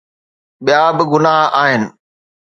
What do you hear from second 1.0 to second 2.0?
گناهه آهن.